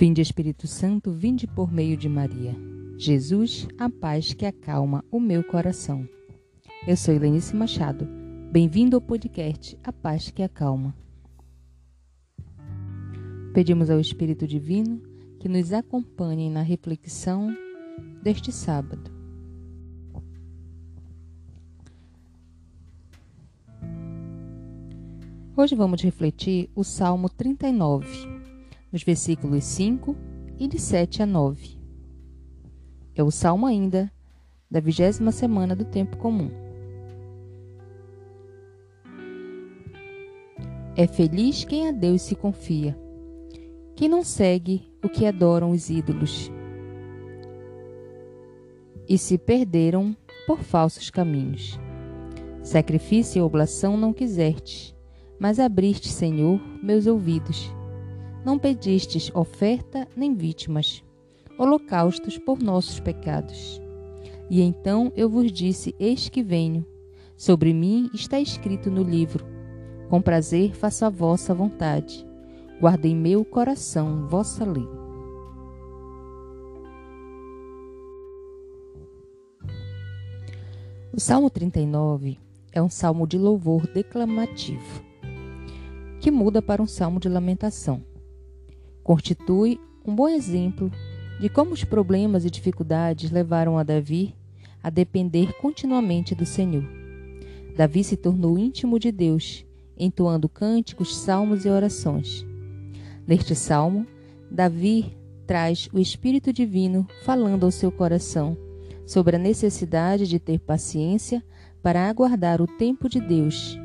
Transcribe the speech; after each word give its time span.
Vinde 0.00 0.22
Espírito 0.22 0.66
Santo, 0.66 1.12
vinde 1.12 1.46
por 1.46 1.70
meio 1.70 1.94
de 1.94 2.08
Maria. 2.08 2.56
Jesus, 2.96 3.68
a 3.76 3.90
paz 3.90 4.32
que 4.32 4.46
acalma 4.46 5.04
o 5.10 5.20
meu 5.20 5.44
coração. 5.44 6.08
Eu 6.88 6.96
sou 6.96 7.12
Helenice 7.12 7.54
Machado. 7.54 8.08
Bem-vindo 8.50 8.96
ao 8.96 9.02
podcast 9.02 9.76
A 9.84 9.92
Paz 9.92 10.30
que 10.30 10.42
Acalma. 10.42 10.96
Pedimos 13.52 13.90
ao 13.90 14.00
Espírito 14.00 14.46
Divino 14.46 15.02
que 15.38 15.50
nos 15.50 15.70
acompanhe 15.70 16.48
na 16.48 16.62
reflexão 16.62 17.54
deste 18.22 18.50
sábado. 18.50 19.10
Hoje 25.54 25.74
vamos 25.74 26.00
refletir 26.00 26.70
o 26.74 26.82
Salmo 26.82 27.28
39 27.28 28.29
nos 28.92 29.02
versículos 29.02 29.64
5 29.64 30.16
e 30.58 30.66
de 30.66 30.78
7 30.78 31.22
a 31.22 31.26
9. 31.26 31.78
É 33.14 33.22
o 33.22 33.30
salmo 33.30 33.66
ainda 33.66 34.12
da 34.70 34.80
vigésima 34.80 35.32
semana 35.32 35.74
do 35.74 35.84
tempo 35.84 36.16
comum. 36.16 36.50
É 40.96 41.06
feliz 41.06 41.64
quem 41.64 41.88
a 41.88 41.92
Deus 41.92 42.22
se 42.22 42.34
confia, 42.34 42.98
quem 43.96 44.08
não 44.08 44.22
segue 44.22 44.92
o 45.02 45.08
que 45.08 45.24
adoram 45.24 45.70
os 45.70 45.88
ídolos 45.88 46.50
e 49.08 49.16
se 49.16 49.38
perderam 49.38 50.16
por 50.46 50.60
falsos 50.60 51.10
caminhos. 51.10 51.78
Sacrifício 52.62 53.38
e 53.38 53.42
oblação 53.42 53.96
não 53.96 54.12
quiseste, 54.12 54.94
mas 55.38 55.58
abriste, 55.58 56.08
Senhor, 56.08 56.60
meus 56.82 57.06
ouvidos 57.06 57.72
não 58.44 58.58
pedistes 58.58 59.30
oferta 59.34 60.08
nem 60.16 60.34
vítimas, 60.34 61.04
holocaustos 61.58 62.38
por 62.38 62.58
nossos 62.60 62.98
pecados. 63.00 63.80
E 64.48 64.62
então 64.62 65.12
eu 65.14 65.28
vos 65.28 65.52
disse: 65.52 65.94
Eis 65.98 66.28
que 66.28 66.42
venho. 66.42 66.84
Sobre 67.36 67.72
mim 67.72 68.10
está 68.14 68.40
escrito 68.40 68.90
no 68.90 69.02
livro: 69.02 69.44
Com 70.08 70.20
prazer 70.20 70.74
faço 70.74 71.04
a 71.04 71.10
vossa 71.10 71.54
vontade. 71.54 72.26
Guarda 72.80 73.06
em 73.06 73.14
meu 73.14 73.44
coração 73.44 74.26
vossa 74.26 74.64
lei. 74.64 74.88
O 81.12 81.20
Salmo 81.20 81.50
39 81.50 82.38
é 82.72 82.80
um 82.80 82.88
salmo 82.88 83.26
de 83.26 83.36
louvor 83.36 83.86
declamativo, 83.88 85.04
que 86.20 86.30
muda 86.30 86.62
para 86.62 86.80
um 86.80 86.86
salmo 86.86 87.20
de 87.20 87.28
lamentação 87.28 88.02
constitui 89.10 89.80
um 90.06 90.14
bom 90.14 90.28
exemplo 90.28 90.88
de 91.40 91.48
como 91.48 91.72
os 91.72 91.82
problemas 91.82 92.44
e 92.44 92.50
dificuldades 92.50 93.32
levaram 93.32 93.76
a 93.76 93.82
Davi 93.82 94.36
a 94.80 94.88
depender 94.88 95.52
continuamente 95.54 96.32
do 96.32 96.46
Senhor. 96.46 96.84
Davi 97.76 98.04
se 98.04 98.16
tornou 98.16 98.56
íntimo 98.56 99.00
de 99.00 99.10
Deus, 99.10 99.66
entoando 99.98 100.48
cânticos, 100.48 101.16
salmos 101.16 101.64
e 101.64 101.68
orações. 101.68 102.46
Neste 103.26 103.52
salmo, 103.56 104.06
Davi 104.48 105.16
traz 105.44 105.88
o 105.92 105.98
Espírito 105.98 106.52
Divino 106.52 107.04
falando 107.24 107.64
ao 107.64 107.72
seu 107.72 107.90
coração 107.90 108.56
sobre 109.04 109.34
a 109.34 109.40
necessidade 109.40 110.28
de 110.28 110.38
ter 110.38 110.60
paciência 110.60 111.42
para 111.82 112.08
aguardar 112.08 112.62
o 112.62 112.66
tempo 112.68 113.08
de 113.08 113.20
Deus, 113.20 113.76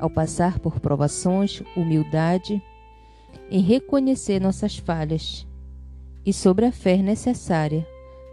ao 0.00 0.08
passar 0.08 0.58
por 0.58 0.80
provações, 0.80 1.62
humildade 1.76 2.62
em 3.50 3.60
reconhecer 3.60 4.40
nossas 4.40 4.76
falhas 4.76 5.46
e 6.24 6.32
sobre 6.32 6.64
a 6.64 6.72
fé 6.72 6.96
necessária 6.96 7.86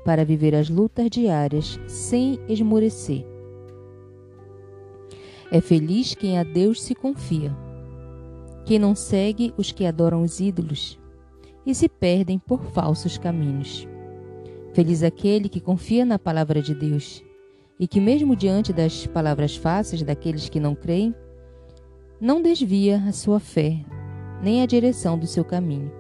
para 0.06 0.24
viver 0.24 0.56
as 0.56 0.70
lutas 0.70 1.10
diárias 1.10 1.80
sem 1.88 2.40
esmorecer. 2.48 3.26
É 5.52 5.60
feliz 5.60 6.14
quem 6.14 6.38
a 6.38 6.44
Deus 6.44 6.82
se 6.82 6.94
confia, 6.94 7.56
quem 8.66 8.80
não 8.80 8.96
segue 8.96 9.54
os 9.58 9.72
que 9.72 9.86
adoram 9.86 10.22
os 10.22 10.40
ídolos 10.40 11.00
e 11.66 11.74
se 11.74 11.90
perdem 11.90 12.38
por 12.40 12.64
falsos 12.66 13.18
caminhos. 13.18 13.88
Feliz 14.74 15.04
aquele 15.04 15.50
que 15.50 15.60
confia 15.60 16.06
na 16.06 16.20
palavra 16.20 16.62
de 16.62 16.74
Deus 16.74 17.24
e 17.80 17.88
que, 17.88 18.00
mesmo 18.00 18.36
diante 18.36 18.72
das 18.72 19.08
palavras 19.08 19.56
fáceis 19.56 20.04
daqueles 20.04 20.48
que 20.48 20.60
não 20.60 20.76
creem, 20.76 21.14
não 22.22 22.42
desvia 22.42 23.04
a 23.08 23.12
sua 23.12 23.40
fé 23.40 23.84
nem 24.42 24.62
a 24.62 24.66
direção 24.66 25.18
do 25.18 25.28
seu 25.28 25.44
caminho. 25.44 25.92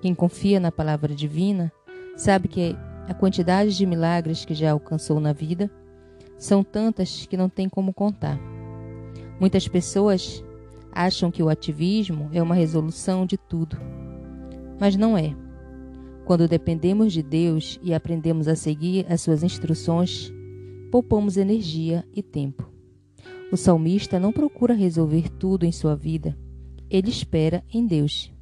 Quem 0.00 0.14
confia 0.14 0.60
na 0.60 0.72
palavra 0.72 1.14
divina 1.14 1.72
sabe 2.16 2.48
que 2.48 2.76
a 3.08 3.14
quantidade 3.14 3.76
de 3.76 3.86
milagres 3.86 4.44
que 4.44 4.54
já 4.54 4.72
alcançou 4.72 5.20
na 5.20 5.32
vida 5.32 5.70
são 6.38 6.62
tantas 6.62 7.26
que 7.26 7.36
não 7.36 7.48
tem 7.48 7.68
como 7.68 7.92
contar. 7.92 8.38
Muitas 9.38 9.68
pessoas 9.68 10.44
acham 10.92 11.30
que 11.30 11.42
o 11.42 11.48
ativismo 11.48 12.30
é 12.32 12.42
uma 12.42 12.54
resolução 12.54 13.26
de 13.26 13.36
tudo, 13.36 13.76
mas 14.78 14.96
não 14.96 15.16
é. 15.16 15.34
Quando 16.24 16.48
dependemos 16.48 17.12
de 17.12 17.22
Deus 17.22 17.78
e 17.82 17.92
aprendemos 17.92 18.48
a 18.48 18.56
seguir 18.56 19.04
as 19.10 19.20
suas 19.20 19.42
instruções, 19.42 20.32
poupamos 20.90 21.36
energia 21.36 22.04
e 22.14 22.22
tempo. 22.22 22.70
O 23.52 23.56
salmista 23.56 24.18
não 24.18 24.32
procura 24.32 24.72
resolver 24.72 25.28
tudo 25.28 25.66
em 25.66 25.72
sua 25.72 25.94
vida, 25.94 26.36
ele 26.90 27.10
espera 27.10 27.64
em 27.72 27.86
Deus. 27.86 28.32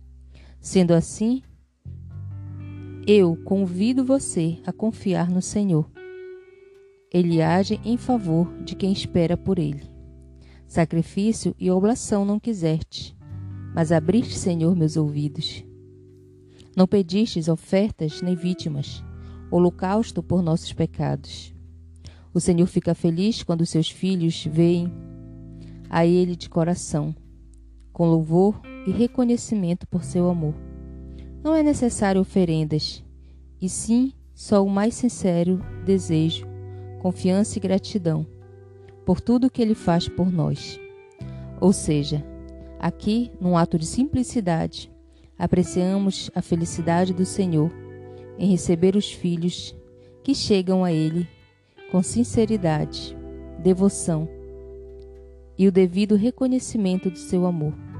Sendo 0.61 0.93
assim, 0.93 1.43
eu 3.07 3.37
convido 3.45 4.05
você 4.05 4.59
a 4.65 4.73
confiar 4.73 5.31
no 5.31 5.43
Senhor. 5.43 5.91
Ele 7.13 7.43
age 7.43 7.81
em 7.85 7.97
favor 7.97 8.49
de 8.63 8.75
quem 8.75 8.93
espera 8.93 9.37
por 9.37 9.59
ele. 9.59 9.83
Sacrifício 10.67 11.55
e 11.59 11.71
oblação 11.71 12.25
não 12.25 12.41
quiseste, 12.41 13.17
mas 13.75 13.93
abriste, 13.93 14.39
Senhor, 14.39 14.75
meus 14.75 14.97
ouvidos. 14.97 15.65
Não 16.77 16.87
pedistes 16.87 17.49
ofertas 17.49 18.23
nem 18.23 18.35
vítimas, 18.35 19.05
holocausto 19.51 20.23
por 20.23 20.43
nossos 20.43 20.73
pecados. 20.73 21.53
O 22.33 22.41
Senhor 22.41 22.67
fica 22.67 22.95
feliz 22.95 23.43
quando 23.43 23.67
seus 23.67 23.91
filhos 23.91 24.47
veem 24.51 24.91
a 25.91 26.07
Ele 26.07 26.35
de 26.35 26.49
coração 26.49 27.15
com 28.03 28.09
louvor 28.09 28.61
e 28.85 28.91
reconhecimento 28.91 29.87
por 29.87 30.03
seu 30.03 30.29
amor. 30.29 30.55
Não 31.41 31.55
é 31.55 31.63
necessário 31.63 32.21
oferendas, 32.21 33.01
e 33.61 33.69
sim 33.69 34.13
só 34.35 34.65
o 34.65 34.69
mais 34.69 34.97
sincero 34.97 35.65
desejo, 35.87 36.45
confiança 37.01 37.59
e 37.59 37.61
gratidão 37.61 38.27
por 39.07 39.21
tudo 39.21 39.49
que 39.49 39.63
ele 39.63 39.77
faz 39.77 40.09
por 40.09 40.33
nós. 40.33 40.81
Ou 41.61 41.73
seja, 41.73 42.27
aqui, 42.77 43.31
num 43.41 43.57
ato 43.57 43.79
de 43.79 43.87
simplicidade, 43.87 44.91
apreciamos 45.39 46.29
a 46.35 46.43
felicidade 46.43 47.15
do 47.15 47.25
Senhor 47.25 47.71
em 48.37 48.51
receber 48.51 48.97
os 48.97 49.13
filhos 49.13 49.77
que 50.25 50.35
chegam 50.35 50.83
a 50.83 50.93
Ele 50.93 51.29
com 51.93 52.03
sinceridade, 52.03 53.17
devoção 53.61 54.29
e 55.57 55.69
o 55.69 55.73
devido 55.73 56.17
reconhecimento 56.17 57.09
do 57.09 57.19
seu 57.19 57.47
amor. 57.47 57.92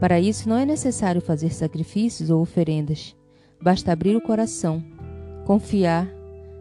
Para 0.00 0.18
isso 0.18 0.48
não 0.48 0.56
é 0.56 0.64
necessário 0.64 1.20
fazer 1.20 1.52
sacrifícios 1.52 2.30
ou 2.30 2.40
oferendas, 2.40 3.14
basta 3.60 3.92
abrir 3.92 4.16
o 4.16 4.20
coração, 4.22 4.82
confiar, 5.44 6.08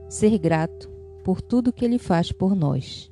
ser 0.10 0.38
grato 0.38 0.90
por 1.24 1.42
tudo 1.42 1.72
que 1.72 1.86
Ele 1.86 1.98
faz 1.98 2.34
por 2.34 2.54
nós. 2.54 3.10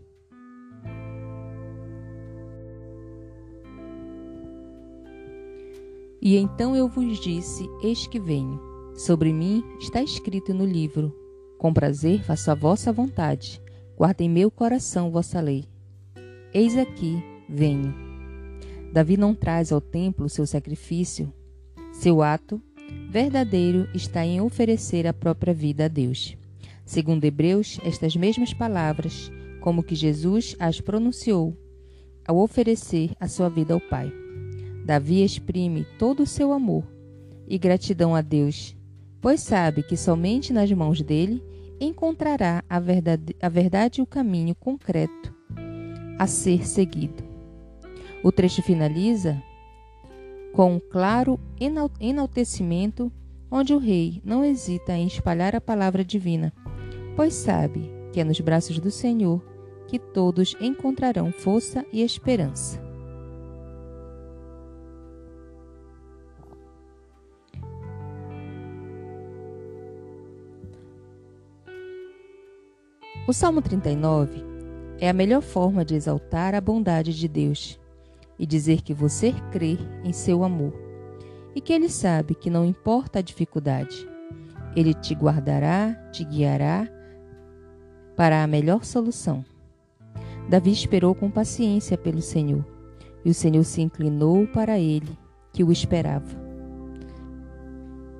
E 6.22 6.36
então 6.36 6.76
eu 6.76 6.90
vos 6.90 7.20
disse: 7.22 7.70
Eis 7.82 8.06
que 8.06 8.20
venho. 8.20 8.60
Sobre 8.96 9.32
mim 9.32 9.64
está 9.80 10.02
escrito 10.02 10.54
no 10.54 10.66
livro: 10.66 11.16
Com 11.58 11.74
prazer 11.74 12.22
faço 12.24 12.52
a 12.52 12.56
vossa 12.56 12.92
vontade. 12.92 13.62
Guarda 13.96 14.24
em 14.24 14.30
meu 14.30 14.52
coração 14.52 15.10
vossa 15.10 15.40
lei. 15.40 15.64
Eis 16.54 16.78
aqui, 16.78 17.24
venho. 17.48 18.07
Davi 18.98 19.16
não 19.16 19.36
traz 19.36 19.72
ao 19.72 19.80
templo 19.80 20.28
seu 20.28 20.48
sacrifício. 20.48 21.32
Seu 21.92 22.24
ato 22.24 22.60
verdadeiro 23.12 23.88
está 23.94 24.26
em 24.26 24.42
oferecer 24.42 25.06
a 25.06 25.14
própria 25.14 25.54
vida 25.54 25.86
a 25.86 25.88
Deus. 25.88 26.36
Segundo 26.84 27.24
Hebreus, 27.24 27.80
estas 27.84 28.16
mesmas 28.16 28.56
palavras, 28.56 29.32
como 29.62 29.84
que 29.84 29.94
Jesus 29.94 30.56
as 30.58 30.82
pronunciou 30.82 31.56
ao 32.28 32.40
oferecer 32.40 33.12
a 33.20 33.28
sua 33.28 33.50
vida 33.50 33.76
ao 33.76 33.80
Pai. 33.80 34.12
Davi 34.84 35.24
exprime 35.24 35.86
todo 36.00 36.24
o 36.24 36.28
seu 36.28 36.52
amor 36.52 36.84
e 37.48 37.56
gratidão 37.60 38.16
a 38.16 38.22
Deus, 38.22 38.76
pois 39.22 39.42
sabe 39.42 39.84
que 39.84 39.96
somente 39.96 40.52
nas 40.52 40.72
mãos 40.72 41.04
dele 41.04 41.44
encontrará 41.80 42.64
a 42.68 42.80
verdade, 42.80 43.36
a 43.40 43.48
verdade 43.48 44.02
e 44.02 44.04
o 44.04 44.08
caminho 44.08 44.56
concreto 44.56 45.32
a 46.18 46.26
ser 46.26 46.68
seguido. 46.68 47.27
O 48.24 48.32
trecho 48.32 48.62
finaliza 48.62 49.42
com 50.54 50.76
um 50.76 50.80
claro 50.80 51.40
enaltecimento 52.00 53.12
onde 53.50 53.74
o 53.74 53.78
rei 53.78 54.22
não 54.26 54.44
hesita 54.44 54.94
em 54.94 55.06
espalhar 55.06 55.56
a 55.56 55.62
palavra 55.62 56.04
divina, 56.04 56.52
pois 57.16 57.34
sabe 57.34 57.92
que 58.12 58.20
é 58.20 58.24
nos 58.24 58.40
braços 58.40 58.80
do 58.80 58.90
Senhor 58.90 59.42
que 59.88 60.00
todos 60.00 60.56
encontrarão 60.60 61.32
força 61.32 61.86
e 61.94 62.02
esperança. 62.02 62.86
O 73.28 73.34
Salmo 73.34 73.62
39 73.62 74.44
é 75.00 75.10
a 75.10 75.14
melhor 75.14 75.42
forma 75.42 75.86
de 75.86 75.96
exaltar 75.96 76.56
a 76.56 76.62
bondade 76.62 77.14
de 77.14 77.28
Deus 77.28 77.80
e 78.40 78.46
dizer 78.46 78.82
que 78.82 78.94
você 78.94 79.34
crê 79.52 79.78
em 80.04 80.14
seu 80.14 80.44
amor 80.44 80.74
e 81.56 81.62
que 81.62 81.74
Ele 81.74 81.90
sabe 81.90 82.36
que 82.36 82.50
não 82.50 82.66
importa 82.66 83.20
a 83.20 83.22
dificuldade, 83.22 84.08
Ele 84.76 84.94
te 84.94 85.14
guardará, 85.14 85.94
te 86.12 86.24
guiará 86.24 86.88
para 88.16 88.44
a 88.44 88.48
melhor 88.48 88.84
solução. 88.84 89.44
Davi 90.50 90.72
esperou 90.72 91.14
com 91.14 91.30
paciência 91.30 91.98
pelo 91.98 92.22
Senhor 92.22 92.66
e 93.26 93.30
o 93.30 93.34
Senhor 93.34 93.64
se 93.64 93.82
inclinou 93.82 94.48
para 94.48 94.80
ele, 94.80 95.18
que 95.52 95.64
o 95.64 95.72
esperava. 95.72 96.48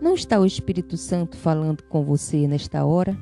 Não 0.02 0.14
está 0.14 0.40
o 0.40 0.46
Espírito 0.46 0.98
Santo 0.98 1.38
falando 1.38 1.84
com 1.84 2.04
você 2.04 2.48
nesta 2.48 2.86
hora, 2.86 3.18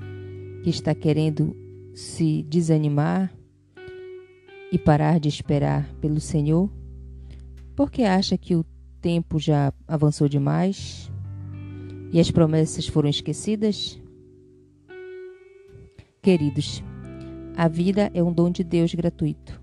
que 0.64 0.70
está 0.70 0.96
querendo 0.96 1.56
se 1.94 2.44
desanimar 2.44 3.32
e 4.72 4.78
parar 4.80 5.20
de 5.20 5.30
esperar 5.30 5.94
pelo 6.02 6.20
Senhor? 6.20 6.70
Porque 7.76 8.04
acha 8.04 8.38
que 8.38 8.56
o 8.56 8.66
tempo 9.02 9.40
já 9.40 9.74
avançou 9.88 10.28
demais 10.28 11.12
e 12.12 12.20
as 12.20 12.32
promessas 12.32 12.88
foram 12.88 13.10
esquecidas? 13.10 14.02
Queridos, 16.22 16.84
a 17.56 17.68
vida 17.68 18.10
é 18.14 18.24
um 18.24 18.34
dom 18.34 18.50
de 18.50 18.64
Deus 18.64 18.94
gratuito. 18.94 19.62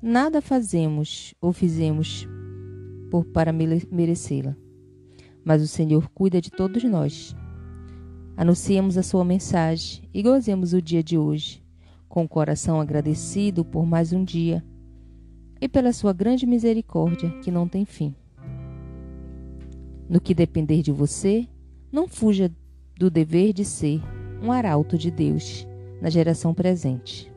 Nada 0.00 0.42
fazemos 0.42 1.34
ou 1.40 1.52
fizemos 1.52 2.28
por 3.10 3.24
para 3.24 3.52
merecê-la. 3.52 4.56
Mas 5.44 5.62
o 5.62 5.68
Senhor 5.68 6.08
cuida 6.10 6.40
de 6.40 6.50
todos 6.50 6.82
nós 6.84 7.34
Anunciemos 8.36 8.98
a 8.98 9.02
sua 9.04 9.24
mensagem 9.24 10.08
e 10.12 10.20
gozemos 10.20 10.72
o 10.72 10.82
dia 10.82 11.04
de 11.04 11.16
hoje, 11.16 11.62
com 12.08 12.24
o 12.24 12.28
coração 12.28 12.80
agradecido 12.80 13.64
por 13.64 13.86
mais 13.86 14.12
um 14.12 14.24
dia 14.24 14.64
e 15.60 15.68
pela 15.68 15.92
sua 15.92 16.12
grande 16.12 16.46
misericórdia 16.46 17.30
que 17.40 17.50
não 17.50 17.66
tem 17.66 17.84
fim. 17.84 18.14
No 20.08 20.20
que 20.20 20.34
depender 20.34 20.82
de 20.82 20.92
você, 20.92 21.48
não 21.90 22.06
fuja 22.06 22.50
do 22.96 23.10
dever 23.10 23.52
de 23.52 23.64
ser 23.64 24.00
um 24.42 24.52
arauto 24.52 24.96
de 24.98 25.10
Deus 25.10 25.66
na 26.00 26.10
geração 26.10 26.52
presente. 26.52 27.33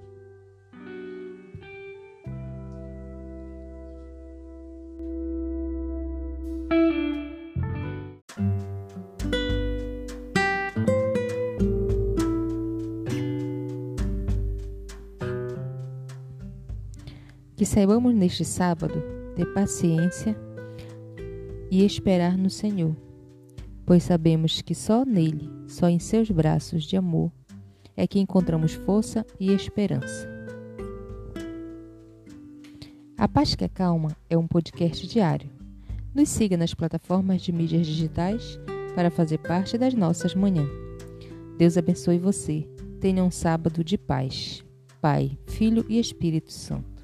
Saibamos 17.68 18.16
neste 18.16 18.44
sábado 18.44 19.04
ter 19.36 19.46
paciência 19.54 20.36
e 21.70 21.86
esperar 21.86 22.38
no 22.38 22.50
Senhor, 22.50 22.96
pois 23.86 24.04
sabemos 24.04 24.62
que 24.62 24.74
só 24.74 25.06
nele, 25.06 25.50
só 25.68 25.88
em 25.88 26.00
seus 26.00 26.32
braços 26.32 26.84
de 26.84 26.96
amor, 26.96 27.32
é 27.96 28.08
que 28.08 28.20
encontramos 28.20 28.74
força 28.74 29.26
e 29.40 29.52
esperança. 29.52 30.28
A 33.18 33.28
Paz 33.28 33.56
que 33.56 33.66
Acalma 33.66 34.16
é 34.30 34.38
um 34.38 34.48
podcast 34.48 35.08
diário. 35.08 35.50
Nos 36.14 36.30
siga 36.30 36.56
nas 36.56 36.74
plataformas 36.74 37.42
de 37.42 37.52
mídias 37.52 37.86
digitais 37.86 38.60
para 38.96 39.12
fazer 39.12 39.40
parte 39.40 39.78
das 39.78 39.94
nossas 39.94 40.36
manhãs. 40.36 40.70
Deus 41.58 41.78
abençoe 41.78 42.20
você. 42.20 42.68
Tenha 43.02 43.24
um 43.24 43.32
sábado 43.32 43.84
de 43.84 43.98
paz. 43.98 44.64
Pai, 45.02 45.38
Filho 45.48 45.86
e 45.90 46.00
Espírito 46.00 46.52
Santo. 46.52 46.97